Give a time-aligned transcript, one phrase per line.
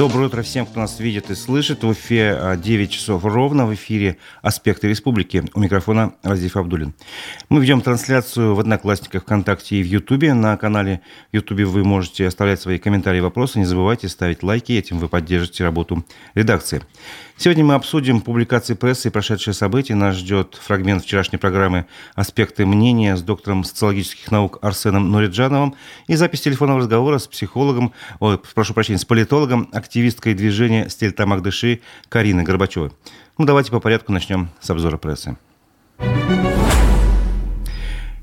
[0.00, 1.84] Доброе утро всем, кто нас видит и слышит.
[1.84, 3.66] В эфире 9 часов ровно.
[3.66, 5.44] В эфире «Аспекты республики».
[5.52, 6.94] У микрофона Разиф Абдулин.
[7.50, 10.32] Мы ведем трансляцию в Одноклассниках, ВКонтакте и в Ютубе.
[10.32, 11.02] На канале
[11.32, 13.58] Ютубе вы можете оставлять свои комментарии и вопросы.
[13.58, 14.72] Не забывайте ставить лайки.
[14.72, 16.02] Этим вы поддержите работу
[16.34, 16.80] редакции.
[17.42, 19.94] Сегодня мы обсудим публикации прессы и прошедшие события.
[19.94, 25.74] Нас ждет фрагмент вчерашней программы «Аспекты мнения» с доктором социологических наук Арсеном Нориджановым
[26.06, 31.80] и запись телефонного разговора с психологом, ой, прошу прощения, с политологом, активисткой движения «Стиль Тамагдыши»
[32.10, 32.90] Кариной Горбачевой.
[33.38, 35.38] Ну, давайте по порядку начнем с обзора прессы.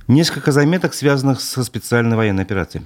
[0.07, 2.85] Несколько заметок, связанных со специальной военной операцией.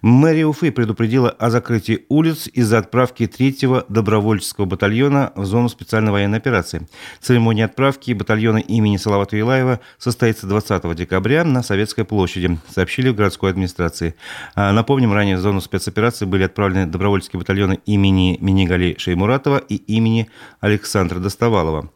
[0.00, 6.38] Мэрия Уфы предупредила о закрытии улиц из-за отправки третьего добровольческого батальона в зону специальной военной
[6.38, 6.88] операции.
[7.20, 13.50] Церемония отправки батальона имени Салавата Юлаева состоится 20 декабря на Советской площади, сообщили в городской
[13.50, 14.14] администрации.
[14.54, 20.30] А, напомним, ранее в зону спецоперации были отправлены добровольческие батальоны имени Минигали Шеймуратова и имени
[20.60, 21.90] Александра Достовалова.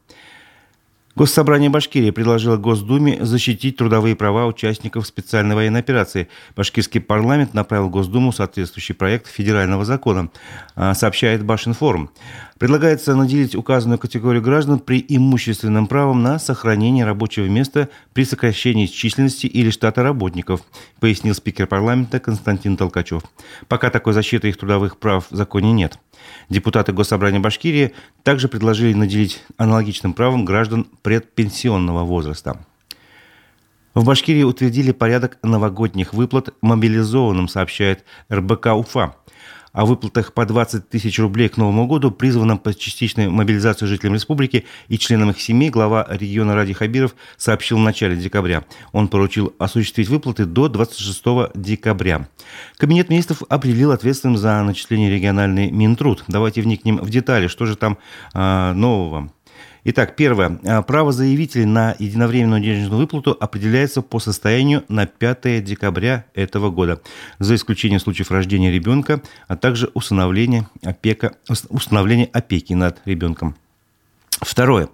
[1.17, 6.29] Госсобрание Башкирии предложило Госдуме защитить трудовые права участников специальной военной операции.
[6.55, 10.29] Башкирский парламент направил Госдуму соответствующий проект федерального закона,
[10.75, 12.11] а, сообщает Башинформ.
[12.59, 19.71] Предлагается наделить указанную категорию граждан преимущественным правом на сохранение рабочего места при сокращении численности или
[19.71, 20.61] штата работников,
[21.01, 23.23] пояснил спикер парламента Константин Толкачев.
[23.69, 25.99] Пока такой защиты их трудовых прав в законе нет.
[26.49, 32.65] Депутаты Госсобрания Башкирии также предложили наделить аналогичным правом граждан предпенсионного возраста.
[33.95, 39.17] В Башкирии утвердили порядок новогодних выплат мобилизованным, сообщает РБК Уфа
[39.77, 44.65] о выплатах по 20 тысяч рублей к Новому году, призванном по частичной мобилизации жителям республики
[44.89, 48.65] и членам их семей, глава региона Ради Хабиров сообщил в начале декабря.
[48.93, 52.27] Он поручил осуществить выплаты до 26 декабря.
[52.79, 56.25] Кабинет министров определил ответственным за начисление региональный Минтруд.
[56.27, 57.99] Давайте вникнем в детали, что же там
[58.33, 59.31] э, нового.
[59.89, 60.59] Итак, первое.
[60.65, 67.01] А, право заявителей на единовременную денежную выплату определяется по состоянию на 5 декабря этого года,
[67.39, 71.37] за исключением случаев рождения ребенка, а также установления, опека,
[71.69, 73.55] установления опеки над ребенком.
[74.41, 74.89] Второе.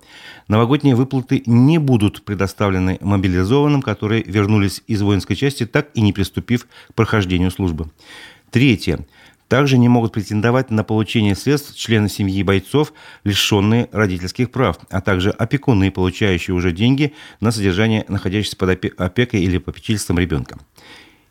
[0.47, 6.67] Новогодние выплаты не будут предоставлены мобилизованным, которые вернулись из воинской части, так и не приступив
[6.91, 7.91] к прохождению службы.
[8.51, 9.07] Третье.
[9.53, 15.29] Также не могут претендовать на получение средств члены семьи бойцов, лишенные родительских прав, а также
[15.29, 20.59] опекуны, получающие уже деньги на содержание находящихся под опекой или попечительством ребенка.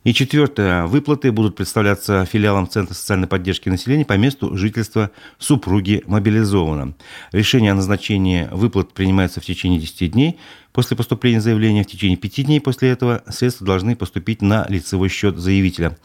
[0.04, 0.86] И четвертое.
[0.86, 5.10] Выплаты будут представляться филиалом Центра социальной поддержки населения по месту жительства
[5.40, 6.94] супруги мобилизованного.
[7.32, 10.38] Решение о назначении выплат принимается в течение 10 дней.
[10.74, 15.38] После поступления заявления в течение 5 дней после этого средства должны поступить на лицевой счет
[15.38, 15.98] заявителя.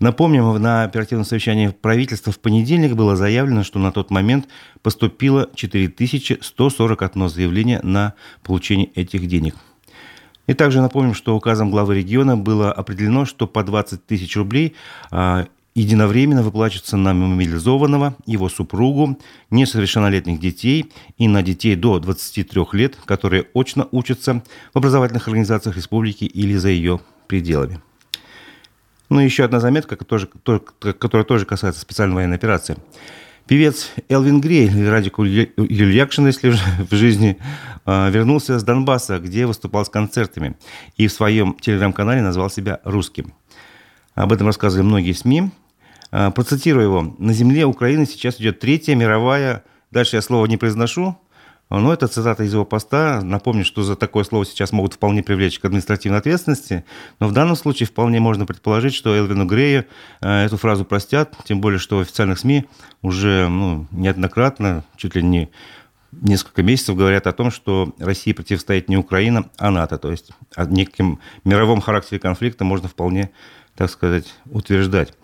[0.00, 4.48] Напомним, на оперативном совещании правительства в понедельник было заявлено, что на тот момент
[4.82, 9.56] поступило 4141 заявление на получение этих денег.
[10.46, 14.74] И также напомним, что указом главы региона было определено, что по 20 тысяч рублей
[15.10, 19.18] а, единовременно выплачиваются на мобилизованного, его супругу,
[19.50, 26.24] несовершеннолетних детей и на детей до 23 лет, которые очно учатся в образовательных организациях республики
[26.24, 27.80] или за ее пределами.
[29.10, 30.28] Ну еще одна заметка, которая,
[30.94, 32.76] которая тоже касается специальной военной операции.
[33.48, 36.50] Певец Элвин Грей, или Радик Юльякшин, если
[36.88, 37.36] в жизни,
[37.84, 40.56] а, вернулся с Донбасса, где выступал с концертами.
[40.96, 43.34] И в своем телеграм-канале назвал себя русским.
[44.14, 45.50] Об этом рассказывали многие СМИ.
[46.12, 47.16] А, процитирую его.
[47.18, 51.18] «На земле Украины сейчас идет Третья мировая...» Дальше я слово не произношу,
[51.78, 53.20] но это цитата из его поста.
[53.22, 56.84] Напомню, что за такое слово сейчас могут вполне привлечь к административной ответственности.
[57.20, 59.86] Но в данном случае вполне можно предположить, что Элвину Грею
[60.20, 61.36] э, эту фразу простят.
[61.44, 62.66] Тем более, что в официальных СМИ
[63.02, 65.48] уже ну, неоднократно, чуть ли не
[66.12, 69.96] несколько месяцев говорят о том, что России противостоит не Украина, а НАТО.
[69.96, 73.30] То есть о неким мировом характере конфликта можно вполне
[73.80, 75.14] так сказать, утверждать.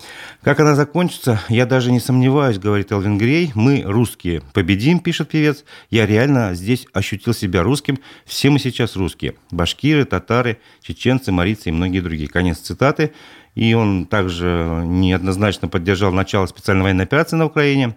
[0.42, 3.52] Как она закончится, я даже не сомневаюсь, говорит Элвин Грей.
[3.54, 5.66] Мы, русские, победим, пишет певец.
[5.90, 7.98] Я реально здесь ощутил себя русским.
[8.24, 9.34] Все мы сейчас русские.
[9.50, 12.30] Башкиры, татары, чеченцы, марийцы и многие другие.
[12.30, 13.12] Конец цитаты.
[13.54, 17.94] И он также неоднозначно поддержал начало специальной военной операции на Украине.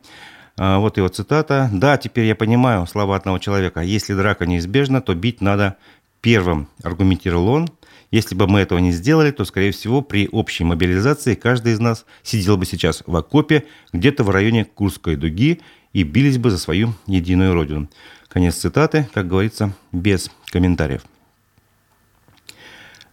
[0.57, 1.69] А, вот его цитата.
[1.71, 3.79] «Да, теперь я понимаю слова одного человека.
[3.79, 5.77] Если драка неизбежна, то бить надо
[6.19, 7.69] первым», аргументировал он.
[8.11, 12.05] Если бы мы этого не сделали, то, скорее всего, при общей мобилизации каждый из нас
[12.23, 15.61] сидел бы сейчас в окопе где-то в районе Курской дуги
[15.93, 17.89] и бились бы за свою единую родину.
[18.27, 21.03] Конец цитаты, как говорится, без комментариев.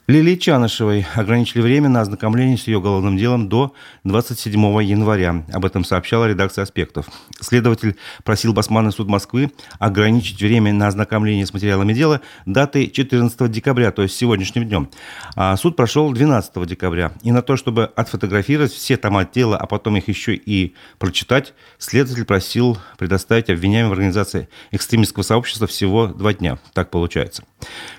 [0.06, 3.75] Лилии Чанышевой ограничили время на ознакомление с ее уголовным делом до
[4.05, 5.44] 27 января.
[5.53, 7.06] Об этом сообщала редакция «Аспектов».
[7.41, 9.50] Следователь просил Басманный суд Москвы
[9.81, 14.91] ограничить время на ознакомление с материалами дела даты 14 декабря, то есть сегодняшним днем.
[15.35, 17.11] А суд прошел 12 декабря.
[17.23, 22.25] И на то, чтобы отфотографировать все тома дела, а потом их еще и прочитать, следователь
[22.25, 26.58] просил предоставить обвиняемым в организации экстремистского сообщества всего два дня.
[26.75, 27.43] Так получается.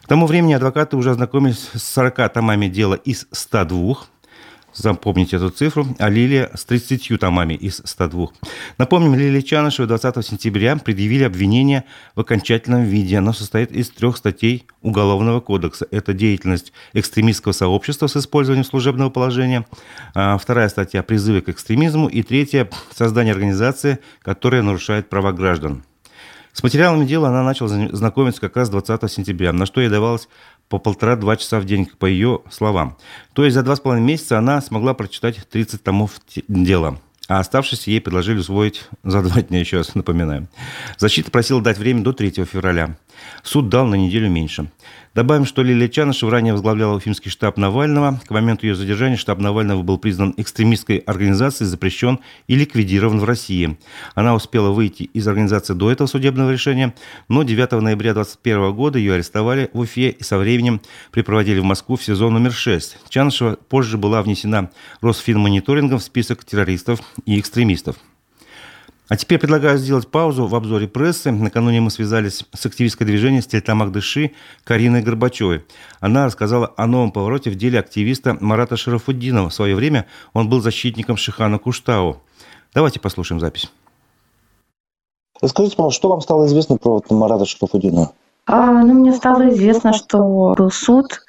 [0.04, 3.98] К тому времени адвокаты уже ознакомились с 40 томами дела из 102,
[4.78, 5.88] Запомните эту цифру.
[5.98, 8.28] А Лилия с 30 томами из 102.
[8.78, 11.84] Напомним, Лилия Чанышева 20 сентября предъявили обвинение
[12.16, 13.18] в окончательном виде.
[13.18, 15.88] Оно состоит из трех статей Уголовного кодекса.
[15.90, 19.66] Это деятельность экстремистского сообщества с использованием служебного положения.
[20.14, 22.08] А, вторая статья– призывы к экстремизму.
[22.08, 25.84] И третья– создание организации, которая нарушает права граждан.
[26.58, 30.28] С материалами дела она начала знакомиться как раз 20 сентября, на что ей давалось
[30.70, 32.98] по полтора-два часа в день, по ее словам.
[33.34, 36.98] То есть за два с половиной месяца она смогла прочитать 30 томов дела.
[37.28, 40.48] А оставшиеся ей предложили усвоить за два дня, еще раз напоминаем.
[40.98, 42.98] Защита просила дать время до 3 февраля.
[43.44, 44.70] Суд дал на неделю меньше.
[45.18, 48.22] Добавим, что Лилия Чанышева ранее возглавляла Уфимский штаб Навального.
[48.28, 53.80] К моменту ее задержания штаб Навального был признан экстремистской организацией, запрещен и ликвидирован в России.
[54.14, 56.94] Она успела выйти из организации до этого судебного решения,
[57.30, 60.82] но 9 ноября 2021 года ее арестовали в Уфе и со временем
[61.12, 62.98] припроводили в Москву в сезон номер 6.
[63.10, 64.70] Чанышева позже была внесена
[65.02, 67.98] Росфинмониторингом в список террористов и экстремистов.
[69.10, 71.32] А теперь предлагаю сделать паузу в обзоре прессы.
[71.32, 74.32] Накануне мы связались с активистской движением «Стельтамак Дыши»
[74.66, 75.66] Кариной Горбачевой.
[76.02, 79.50] Она рассказала о новом повороте в деле активиста Марата Шарафуддинова.
[79.50, 82.22] В свое время он был защитником Шихана Куштау.
[82.74, 83.72] Давайте послушаем запись.
[85.42, 88.12] Расскажите, пожалуйста, что вам стало известно про Марата Шарафуддинова?
[88.46, 91.22] А, ну, мне стало известно, что был суд,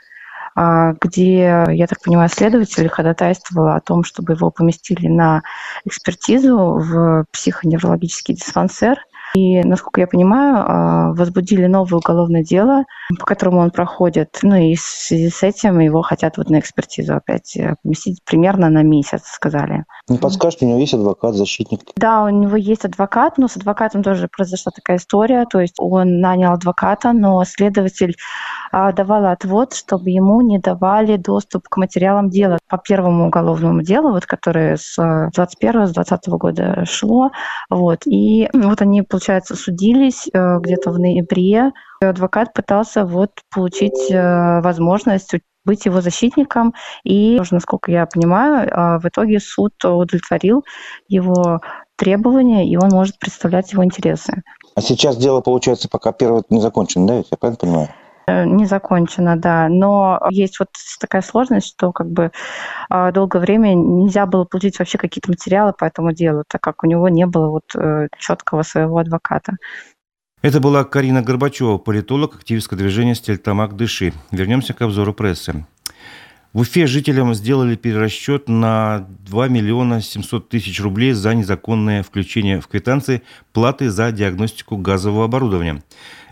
[1.00, 5.42] где, я так понимаю, следователь ходатайствовал о том, чтобы его поместили на
[5.84, 8.98] экспертизу в психоневрологический диспансер.
[9.34, 12.84] И, насколько я понимаю, а, возбудили новое уголовное дело,
[13.18, 14.38] по которому он проходит.
[14.42, 18.68] Ну и в связи с этим его хотят вот на экспертизу опять э, поместить примерно
[18.68, 19.84] на месяц, сказали.
[20.08, 21.80] Не подскажете, у него есть адвокат, защитник?
[21.96, 25.46] Да, у него есть адвокат, но с адвокатом тоже произошла такая история.
[25.50, 28.16] То есть он нанял адвоката, но следователь
[28.72, 34.12] а, давала отвод, чтобы ему не давали доступ к материалам дела по первому уголовному делу,
[34.12, 34.96] вот, которое с
[35.34, 37.30] 21 с 20 года шло.
[37.70, 38.06] Вот.
[38.06, 41.72] И вот они, получается, судились э, где-то в ноябре.
[42.00, 45.32] Адвокат пытался вот получить э, возможность
[45.64, 46.72] быть его защитником.
[47.02, 50.64] И, насколько я понимаю, э, в итоге суд удовлетворил
[51.08, 51.60] его
[51.96, 54.44] требования, и он может представлять его интересы.
[54.76, 57.88] А сейчас дело, получается, пока первое не закончено, да, я правильно понимаю?
[58.28, 59.68] Э, не закончено, да.
[59.70, 60.68] Но есть вот
[61.00, 62.30] такая сложность, что как бы
[62.90, 66.86] а, долгое время нельзя было получить вообще какие-то материалы по этому делу, так как у
[66.86, 69.56] него не было вот э, четкого своего адвоката.
[70.42, 74.12] Это была Карина Горбачева, политолог активистского движения «Стельтамак Дыши».
[74.30, 75.64] Вернемся к обзору прессы.
[76.54, 82.68] В Уфе жителям сделали перерасчет на 2 миллиона 700 тысяч рублей за незаконное включение в
[82.68, 83.22] квитанции
[83.52, 85.82] платы за диагностику газового оборудования.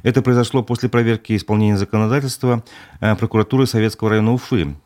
[0.07, 2.63] Это произошло после проверки исполнения законодательства
[3.01, 4.77] э, прокуратуры Советского района Уфы.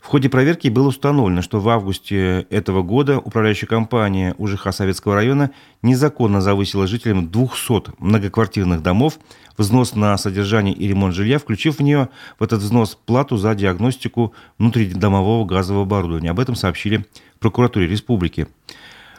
[0.00, 5.52] В ходе проверки было установлено, что в августе этого года управляющая компания УЖХ Советского района
[5.82, 9.20] незаконно завысила жителям 200 многоквартирных домов
[9.56, 12.08] взнос на содержание и ремонт жилья, включив в нее
[12.40, 16.32] в этот взнос плату за диагностику внутридомового газового оборудования.
[16.32, 17.06] Об этом сообщили
[17.38, 18.48] прокуратуре республики.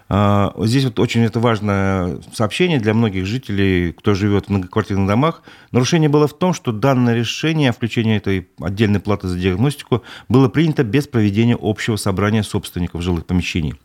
[0.10, 5.42] А, здесь вот очень это важное сообщение для многих жителей, кто живет в многоквартирных домах.
[5.72, 10.48] Нарушение было в том, что данное решение о включении этой отдельной платы за диагностику было
[10.48, 13.76] принято без проведения общего собрания собственников жилых помещений.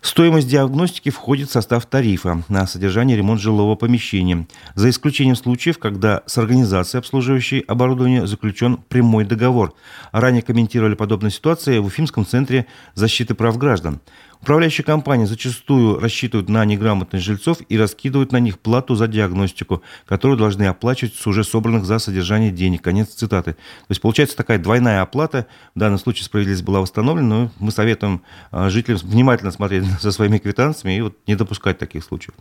[0.00, 5.78] Стоимость диагностики входит в состав тарифа на содержание и ремонт жилого помещения, за исключением случаев,
[5.78, 9.74] когда с организацией, обслуживающей оборудование, заключен прямой договор.
[10.12, 14.00] Ранее комментировали подобные ситуации в Уфимском центре защиты прав граждан.
[14.40, 20.38] Управляющие компании зачастую рассчитывают на неграмотных жильцов и раскидывают на них плату за диагностику, которую
[20.38, 22.82] должны оплачивать с уже собранных за содержание денег.
[22.82, 23.54] Конец цитаты.
[23.54, 25.46] То есть получается такая двойная оплата.
[25.74, 30.38] В данном случае справедливость была восстановлена, но мы советуем а, жителям внимательно смотреть за своими
[30.38, 32.34] квитанциями и вот не допускать таких случаев.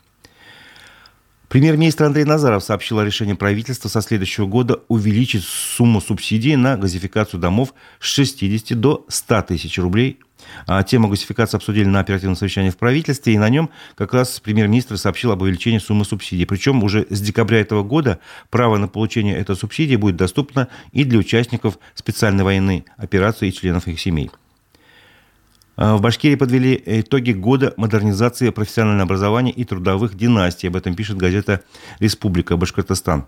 [1.50, 7.40] Премьер-министр Андрей Назаров сообщил о решении правительства со следующего года увеличить сумму субсидий на газификацию
[7.40, 10.20] домов с 60 до 100 тысяч рублей.
[10.66, 14.98] А тему газификации обсудили на оперативном совещании в правительстве, и на нем как раз премьер-министр
[14.98, 16.46] сообщил об увеличении суммы субсидий.
[16.46, 21.20] Причем уже с декабря этого года право на получение этой субсидии будет доступно и для
[21.20, 24.32] участников специальной военной операции и членов их семей.
[25.80, 30.70] А, в Башкирии подвели итоги года модернизации профессионального образования и трудовых династий.
[30.70, 31.62] Об этом пишет газета
[32.00, 33.28] «Республика Башкортостан».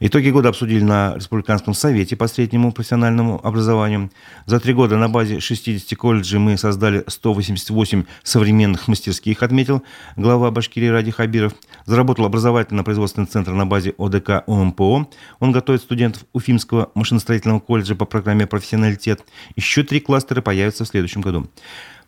[0.00, 4.10] Итоги года обсудили на Республиканском совете по среднему профессиональному образованию.
[4.44, 9.84] За три года на базе 60 колледжей мы создали 188 современных мастерских, отметил
[10.16, 11.54] глава Башкирии Ради Хабиров.
[11.86, 15.08] Заработал образовательно-производственный центр на базе ОДК ОМПО.
[15.38, 19.24] Он готовит студентов Уфимского машиностроительного колледжа по программе «Профессионалитет».
[19.54, 21.48] Еще три кластера появятся в следующем году.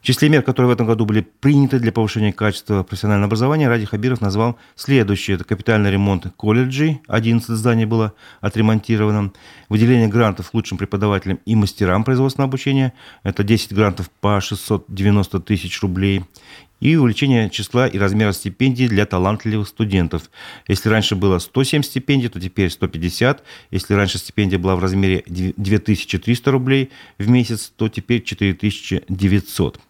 [0.00, 3.86] В числе мер, которые в этом году были приняты для повышения качества профессионального образования, Ради
[3.86, 5.34] Хабиров назвал следующее.
[5.36, 9.32] Это капитальный ремонт колледжей, 11 зданий было отремонтировано,
[9.68, 16.24] выделение грантов лучшим преподавателям и мастерам производственного обучения, это 10 грантов по 690 тысяч рублей,
[16.80, 20.30] и увеличение числа и размера стипендий для талантливых студентов.
[20.68, 23.42] Если раньше было 107 стипендий, то теперь 150.
[23.70, 29.80] Если раньше стипендия была в размере 2300 рублей в месяц, то теперь 4900.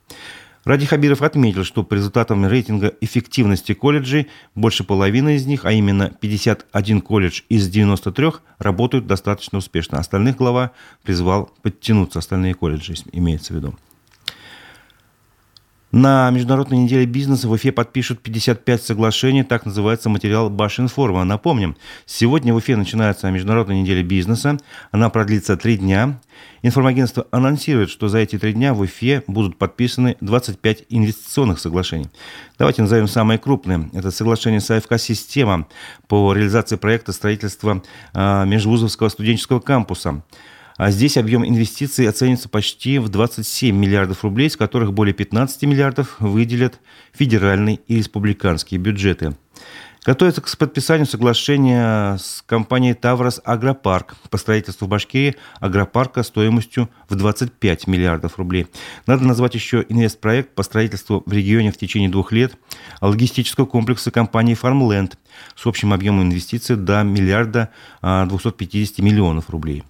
[0.67, 4.27] Ради Хабиров отметил, что по результатам рейтинга эффективности колледжей
[4.57, 10.01] больше половины из них, а именно 51 колледж из 93, работают достаточно успешно.
[10.01, 10.73] Остальных глава
[11.05, 13.77] призвал подтянуться, остальные колледжи имеется в виду.
[15.97, 21.25] На Международной неделе бизнеса в Уфе подпишут 55 соглашений, так называется материал Башинформа.
[21.25, 21.75] Напомним,
[22.05, 24.59] сегодня в Уфе начинается Международная неделя бизнеса.
[24.91, 26.21] Она продлится три дня.
[26.61, 32.09] Информагентство анонсирует, что за эти три дня в Уфе будут подписаны 25 инвестиционных соглашений.
[32.59, 33.89] Давайте назовем самые крупные.
[33.95, 35.67] Это соглашение с АФК «Система»
[36.09, 40.23] по реализации проекта строительства а, межвузовского студенческого кампуса–
[40.77, 46.17] а здесь объем инвестиций оценится почти в 27 миллиардов рублей, из которых более 15 миллиардов
[46.21, 46.81] выделят
[47.13, 49.35] федеральные и республиканские бюджеты.
[50.05, 57.17] Готовится к подписанию соглашения с компанией «Таврос Агропарк» по строительству в Башкирии агропарка стоимостью в
[57.17, 58.69] 25 миллиардов рублей.
[59.09, 62.57] Надо назвать еще инвестпроект по строительству в регионе в течение двух лет
[63.01, 65.19] логистического комплекса компании «Фармленд»
[65.57, 69.83] с общим объемом инвестиций до миллиарда 250 миллионов рублей.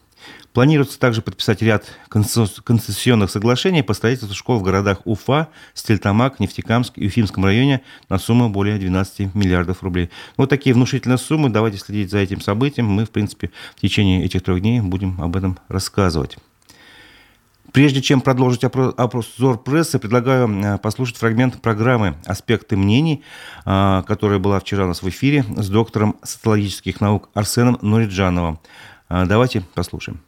[0.53, 7.07] Планируется также подписать ряд концессионных соглашений по строительству школ в городах Уфа, Стельтамак, Нефтекамск и
[7.07, 10.09] Уфимском районе на сумму более 12 миллиардов рублей.
[10.39, 11.51] Вот такие внушительные суммы.
[11.51, 12.87] Давайте следить за этим событием.
[12.87, 16.39] Мы, в принципе, в течение этих трех дней будем об этом рассказывать.
[17.73, 23.23] Прежде чем продолжить опрос «Зор прессы», предлагаю э, послушать фрагмент программы «Аспекты мнений»,
[23.67, 28.61] э, которая была вчера у нас в эфире с доктором социологических наук Арсеном Нуриджановым.
[29.09, 30.21] Э, давайте послушаем.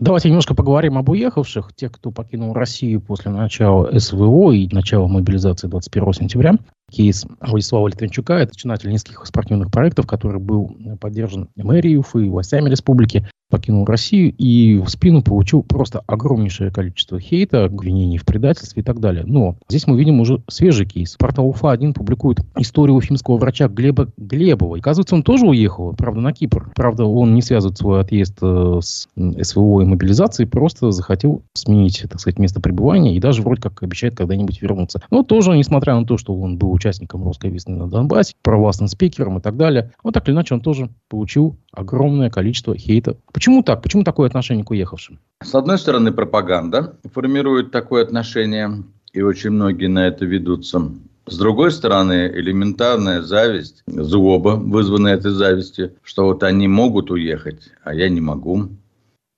[0.00, 5.68] Давайте немножко поговорим об уехавших, тех, кто покинул Россию после начала СВО и начала мобилизации
[5.68, 6.54] 21 сентября.
[6.92, 13.26] Кейс Владислава Литвинчука, это начинатель нескольких спортивных проектов, который был поддержан мэрией Уфы властями республики
[13.52, 18.98] покинул Россию и в спину получил просто огромнейшее количество хейта, обвинений в предательстве и так
[18.98, 19.24] далее.
[19.26, 21.16] Но здесь мы видим уже свежий кейс.
[21.18, 24.78] Портал УФА-1 публикует историю уфимского врача Глеба Глебова.
[24.78, 26.72] Оказывается, он тоже уехал, правда, на Кипр.
[26.74, 29.08] Правда, он не связывает свой отъезд э, с
[29.42, 34.16] СВО и мобилизацией, просто захотел сменить, так сказать, место пребывания и даже вроде как обещает
[34.16, 35.02] когда-нибудь вернуться.
[35.10, 39.38] Но тоже, несмотря на то, что он был участником русской весны на Донбассе, провластным спикером
[39.38, 43.16] и так далее, вот так или иначе он тоже получил огромное количество хейта.
[43.32, 43.82] Почему так?
[43.82, 45.20] Почему такое отношение к уехавшим?
[45.42, 50.90] С одной стороны, пропаганда формирует такое отношение, и очень многие на это ведутся.
[51.26, 57.94] С другой стороны, элементарная зависть, злоба, вызванная этой завистью, что вот они могут уехать, а
[57.94, 58.68] я не могу.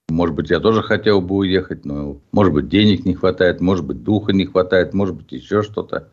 [0.08, 4.02] Может быть, я тоже хотел бы уехать, но, может быть, денег не хватает, может быть,
[4.02, 6.08] духа не хватает, может быть, еще что-то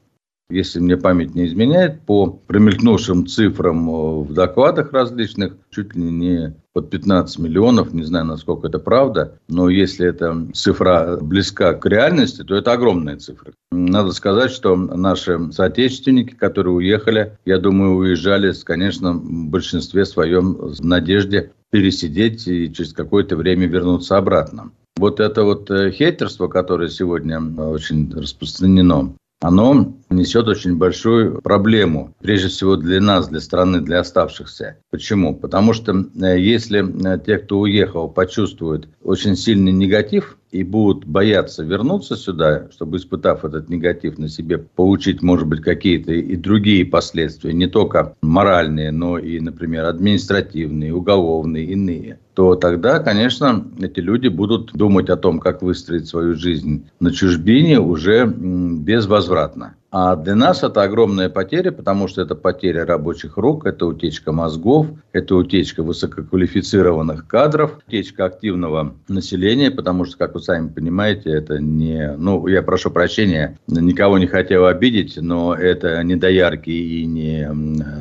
[0.50, 6.56] если мне память не изменяет, по промелькнувшим цифрам э, в докладах различных, чуть ли не
[6.74, 12.44] под 15 миллионов, не знаю, насколько это правда, но если эта цифра близка к реальности,
[12.44, 13.54] то это огромная цифра.
[13.72, 20.86] Надо сказать, что наши соотечественники, которые уехали, я думаю, уезжали, конечно, в большинстве своем в
[20.86, 24.72] надежде пересидеть и через какое-то время вернуться обратно.
[24.98, 32.14] Вот это вот э, хейтерство, которое сегодня э, очень распространено, оно несет очень большую проблему,
[32.22, 34.78] прежде всего для нас, для страны, для оставшихся.
[34.90, 35.36] Почему?
[35.36, 41.64] Потому что э, если э, те, кто уехал, почувствуют очень сильный негатив и будут бояться
[41.64, 47.54] вернуться сюда, чтобы, испытав этот негатив на себе, получить, может быть, какие-то и другие последствия,
[47.54, 54.72] не только моральные, но и, например, административные, уголовные, иные, то тогда, конечно, эти люди будут
[54.74, 59.76] думать о том, как выстроить свою жизнь на чужбине уже безвозвратно.
[59.92, 64.88] А для нас это огромная потеря, потому что это потеря рабочих рук, это утечка мозгов,
[65.12, 72.16] это утечка высококвалифицированных кадров, утечка активного населения, потому что, как вы сами понимаете, это не...
[72.18, 77.50] Ну, я прошу прощения, никого не хотел обидеть, но это не доярки и не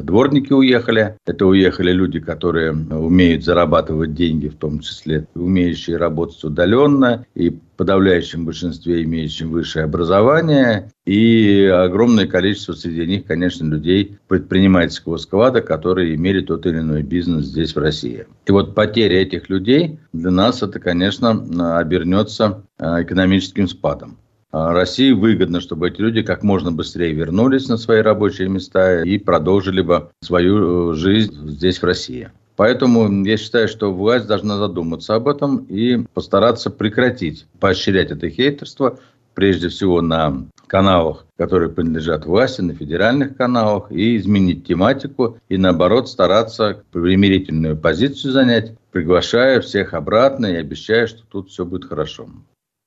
[0.02, 1.16] дворники уехали.
[1.26, 8.44] Это уехали люди, которые умеют зарабатывать деньги, в том числе умеющие работать удаленно и подавляющем
[8.44, 16.42] большинстве имеющим высшее образование, и огромное количество среди них, конечно, людей предпринимательского склада, которые имели
[16.42, 18.26] тот или иной бизнес здесь, в России.
[18.44, 21.30] И вот потеря этих людей для нас это, конечно,
[21.78, 24.18] обернется а, экономическим спадом.
[24.52, 29.16] А России выгодно, чтобы эти люди как можно быстрее вернулись на свои рабочие места и
[29.16, 32.28] продолжили бы свою э, жизнь здесь, в России.
[32.60, 38.98] Поэтому я считаю, что власть должна задуматься об этом и постараться прекратить поощрять это хейтерство,
[39.32, 46.10] прежде всего на каналах, которые принадлежат власти, на федеральных каналах, и изменить тематику, и наоборот
[46.10, 52.26] стараться примирительную позицию занять, приглашая всех обратно и обещая, что тут все будет хорошо.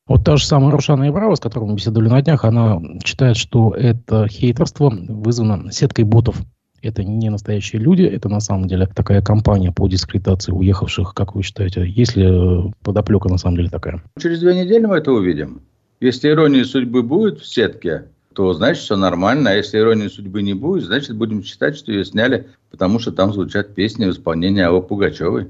[0.05, 3.73] Вот та же самая Рушана Ибрава, с которой мы беседовали на днях, она считает, что
[3.75, 6.43] это хейтерство вызвано сеткой ботов
[6.83, 11.41] это не настоящие люди, это на самом деле такая компания по дискредитации уехавших, как вы
[11.41, 11.85] считаете?
[11.87, 14.03] Есть ли э, подоплека на самом деле такая?
[14.21, 15.61] Через две недели мы это увидим.
[15.99, 19.51] Если ирония судьбы будет в сетке, то значит все нормально.
[19.51, 23.33] А если иронии судьбы не будет, значит будем считать, что ее сняли, потому что там
[23.33, 25.47] звучат песни в исполнении Аллы Пугачевой.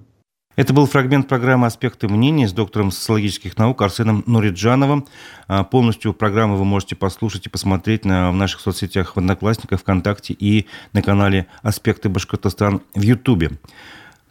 [0.56, 5.08] Это был фрагмент программы «Аспекты мнений» с доктором социологических наук Арсеном Нуриджановым.
[5.48, 10.34] А, полностью программу вы можете послушать и посмотреть на, в наших соцсетях в Одноклассниках, ВКонтакте
[10.34, 13.58] и на канале «Аспекты Башкортостан» в Ютубе.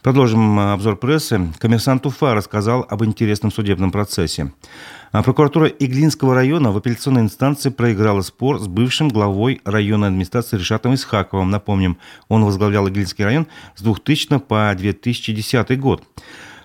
[0.03, 1.39] Продолжим обзор прессы.
[1.59, 4.51] Коммерсант Уфа рассказал об интересном судебном процессе.
[5.13, 10.93] А прокуратура Иглинского района в апелляционной инстанции проиграла спор с бывшим главой районной администрации Решатом
[10.95, 11.49] Исхаковым.
[11.49, 16.03] Напомним, он возглавлял Иглинский район с 2000 по 2010 год.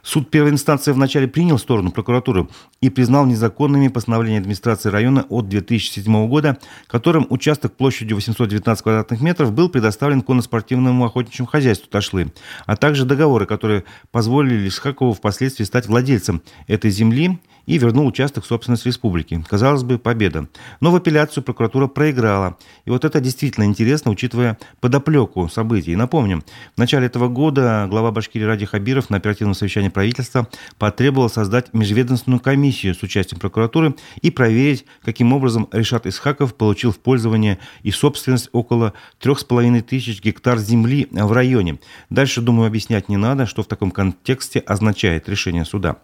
[0.08, 2.48] Суд первой инстанции вначале принял сторону прокуратуры
[2.80, 9.52] и признал незаконными постановления администрации района от 2007 года, которым участок площадью 819 квадратных метров
[9.52, 12.32] был предоставлен конноспортивному охотничьему хозяйству Ташлы,
[12.64, 18.46] а также договоры, которые позволили Исхакову впоследствии стать владельцем этой земли и вернул участок в
[18.46, 19.44] собственность республики.
[19.46, 20.48] Казалось бы, победа.
[20.80, 22.56] Но в апелляцию прокуратура проиграла.
[22.86, 25.94] И вот это действительно интересно, учитывая подоплеку событий.
[25.94, 26.42] Напомним,
[26.74, 32.40] в начале этого года глава Башкирии Ради Хабиров на оперативном совещании правительства потребовал создать межведомственную
[32.40, 38.48] комиссию с участием прокуратуры и проверить, каким образом Решат Исхаков получил в пользование и собственность
[38.52, 41.78] около трех с половиной тысяч гектар земли в районе.
[42.08, 45.98] Дальше, думаю, объяснять не надо, что в таком контексте означает решение суда.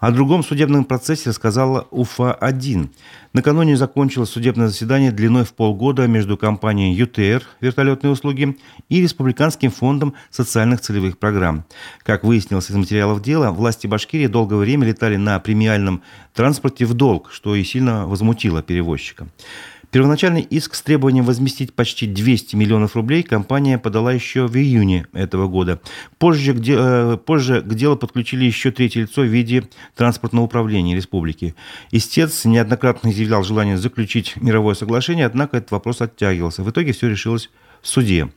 [0.00, 2.88] О другом судебном процессе рассказала УФА-1.
[3.34, 8.56] Накануне закончилось судебное заседание длиной в полгода между компанией ЮТР «Вертолетные услуги»
[8.88, 11.66] и Республиканским фондом социальных целевых программ.
[12.02, 17.30] Как выяснилось из материалов дела, власти Башкирии долгое время летали на премиальном транспорте в долг,
[17.30, 19.28] что и сильно возмутило перевозчика.
[19.90, 25.48] Первоначальный иск с требованием возместить почти 200 миллионов рублей компания подала еще в июне этого
[25.48, 25.80] года.
[26.18, 31.56] Позже, где, э, позже к делу подключили еще третье лицо в виде транспортного управления республики.
[31.90, 36.62] Истец неоднократно изъявлял желание заключить мировое соглашение, однако этот вопрос оттягивался.
[36.62, 37.50] В итоге все решилось
[37.82, 38.30] в суде.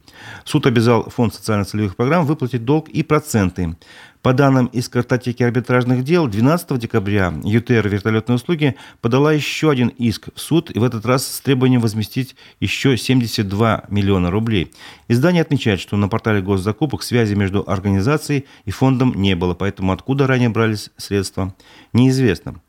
[0.46, 3.76] Суд обязал Фонд социально-целевых программ выплатить долг и проценты.
[4.22, 10.30] По данным из картотеки арбитражных дел, 12 декабря ЮТР «Вертолетные услуги» подала еще один иск
[10.34, 14.72] в суд, и в этот раз с требованием возместить еще 72 миллиона рублей.
[15.10, 20.26] Издание отмечает, что на портале госзакупок связи между организацией и фондом не было, поэтому откуда
[20.26, 21.54] ранее брались средства,
[21.92, 22.62] неизвестно.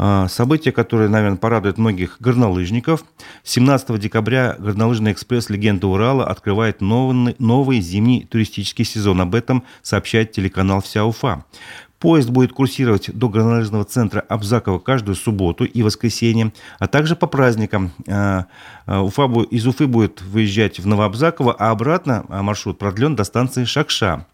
[0.00, 3.04] А, событие, которое, наверное, порадует многих горнолыжников.
[3.42, 9.20] 17 декабря горнолыжный экспресс «Легенда Урала» открывает новый, новый зимний туристический сезон.
[9.20, 11.44] Об этом сообщает телеканал «Вся Уфа».
[11.98, 17.90] Поезд будет курсировать до горнолыжного центра Абзакова каждую субботу и воскресенье, а также по праздникам.
[18.06, 18.46] А,
[18.86, 24.26] а, Уфа, из Уфы будет выезжать в Новоабзаково, а обратно маршрут продлен до станции Шакша.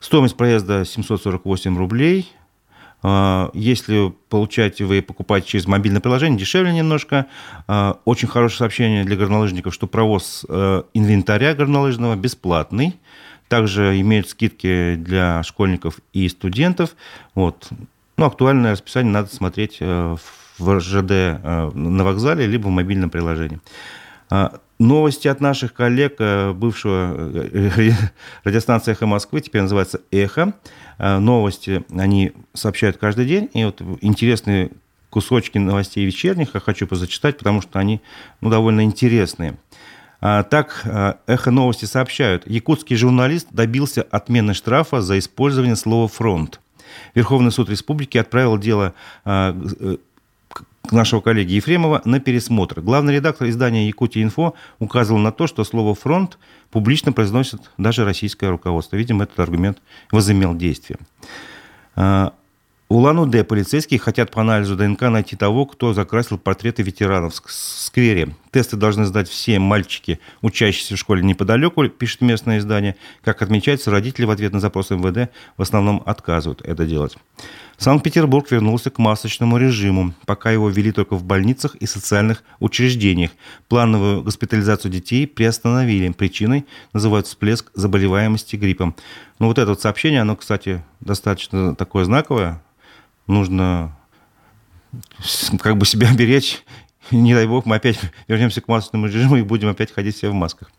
[0.00, 2.32] Стоимость проезда 748 рублей–
[3.54, 7.26] если получаете вы покупаете через мобильное приложение, дешевле немножко.
[7.66, 12.96] А, очень хорошее сообщение для горнолыжников, что провоз э, инвентаря горнолыжного бесплатный.
[13.48, 16.94] Также имеют скидки для школьников и студентов.
[17.34, 17.68] Вот.
[18.16, 20.18] Ну, актуальное расписание надо смотреть в
[20.60, 21.42] РЖД
[21.74, 23.60] на вокзале, либо в мобильном приложении.
[24.82, 26.18] Новости от наших коллег
[26.54, 27.32] бывшего
[28.44, 30.54] радиостанции «Эхо Москвы», теперь называется «Эхо».
[30.98, 34.72] Новости они сообщают каждый день, и вот интересные
[35.08, 38.00] кусочки новостей вечерних я хочу позачитать, потому что они
[38.40, 39.56] ну, довольно интересные.
[40.20, 40.82] А, так,
[41.26, 46.60] «Эхо новости» сообщают, якутский журналист добился отмены штрафа за использование слова «фронт».
[47.14, 49.96] Верховный суд республики отправил дело э,
[50.90, 52.80] нашего коллеги Ефремова на пересмотр.
[52.80, 56.38] Главный редактор издания «Якутия Инфо» указывал на то, что слово «фронт»
[56.70, 58.96] публично произносит даже российское руководство.
[58.96, 59.78] Видимо, этот аргумент
[60.10, 60.98] возымел действие.
[62.88, 68.34] Улан-Удэ полицейские хотят по анализу ДНК найти того, кто закрасил портреты ветеранов в сквере.
[68.52, 72.96] Тесты должны сдать все мальчики, учащиеся в школе неподалеку, пишет местное издание.
[73.24, 77.16] Как отмечается, родители в ответ на запрос МВД в основном отказывают это делать.
[77.78, 83.30] Санкт-Петербург вернулся к масочному режиму, пока его ввели только в больницах и социальных учреждениях.
[83.68, 86.10] Плановую госпитализацию детей приостановили.
[86.10, 88.94] Причиной называют всплеск заболеваемости гриппом.
[89.38, 92.62] Ну вот это вот сообщение, оно, кстати, достаточно такое знаковое,
[93.26, 93.96] нужно
[95.60, 96.62] как бы себя беречь.
[97.16, 97.98] Не дай бог, мы опять
[98.28, 100.70] вернемся к массовому режиму и будем опять ходить все в масках.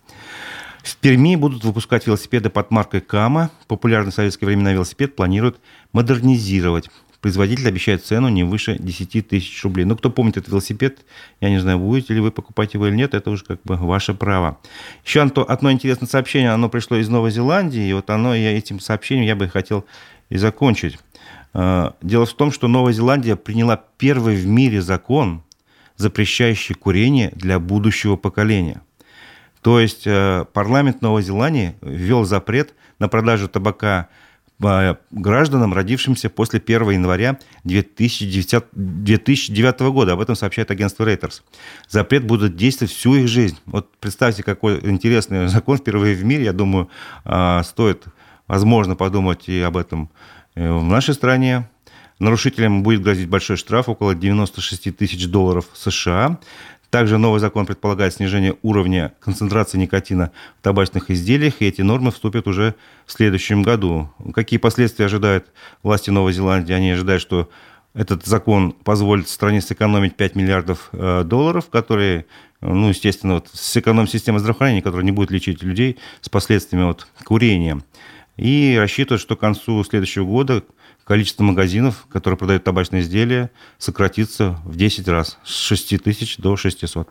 [0.84, 3.52] В Перми будут выпускать велосипеды под маркой Кама.
[3.68, 5.62] Популярный в советские времена велосипед планируют
[5.94, 6.90] модернизировать.
[7.22, 9.86] Производитель обещает цену не выше 10 тысяч рублей.
[9.86, 11.06] Ну, кто помнит этот велосипед,
[11.40, 14.14] я не знаю, будете ли вы покупать его или нет, это уже как бы ваше
[14.14, 14.60] право.
[15.06, 19.26] Еще одно интересное сообщение, оно пришло из Новой Зеландии, и вот оно, я этим сообщением
[19.26, 19.86] я бы хотел
[20.30, 21.00] и закончить.
[21.54, 25.44] А, дело в том, что Новая Зеландия приняла первый в мире закон,
[25.98, 28.82] запрещающий курение для будущего поколения.
[29.62, 34.10] То есть э, парламент Новой Зеландии ввел запрет на продажу табака
[34.62, 40.14] а, гражданам, родившимся после 1 января 2009, 2009 года.
[40.14, 41.42] Об этом сообщает агентство Reuters.
[41.90, 43.58] Запрет будет действовать всю их жизнь.
[43.66, 46.46] Вот представьте, какой интересный закон впервые в мире.
[46.46, 46.90] Я думаю,
[47.26, 48.06] а, стоит,
[48.48, 50.10] возможно, подумать и об этом
[50.56, 51.68] Э, в нашей стране
[52.24, 56.40] нарушителям будет грозить большой штраф около 96 тысяч долларов США.
[56.90, 62.48] Также новый закон предполагает снижение уровня концентрации никотина в табачных изделиях, и эти нормы вступят
[62.48, 64.12] уже в следующем году.
[64.34, 65.48] Какие последствия ожидают
[65.82, 66.72] власти Новой Зеландии?
[66.72, 67.50] Они ожидают, что
[67.96, 72.28] этот закон позволит стране сэкономить 5 миллиардов э, долларов, которые,
[72.62, 77.82] ну, естественно, вот сэкономит система здравоохранения, которая не будет лечить людей с последствиями вот, курения.
[78.38, 80.64] И рассчитывают, что к концу следующего года
[81.04, 87.10] количество магазинов, которые продают табачные изделия, сократится в 10 раз, с 6 тысяч до 600.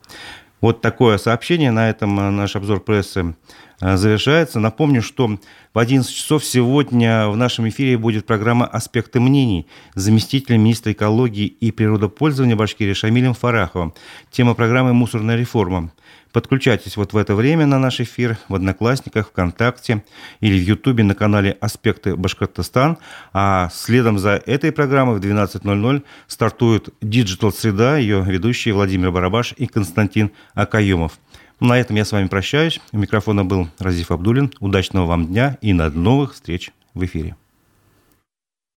[0.63, 1.73] Вот такое сообщение.
[1.73, 3.35] На этом э, наш обзор прессы
[3.81, 4.61] э, завершается.
[4.61, 5.39] Напомню, что
[5.75, 11.47] в 11 часов сегодня в нашем эфире будет программа «Аспекты мнений» с заместителем министра экологии
[11.47, 13.93] и природопользования Башкирии Шамилем Фараховым.
[14.31, 15.91] Тема программы «Мусорная реформа».
[16.33, 20.03] Подключайтесь вот в это время на наш эфир в Одноклассниках, ВКонтакте
[20.41, 22.97] или в Ютубе на канале «Аспекты Башкортостан».
[23.33, 29.67] А следом за этой программой в 12.00 стартует Digital Среда, ее ведущие Владимир Барабаш и
[29.67, 31.19] Константин Акаемов.
[31.61, 32.81] На этом я с вами прощаюсь.
[32.93, 34.53] У микрофона был Разиф Абдулин.
[34.59, 37.37] Удачного вам дня и до новых встреч в эфире.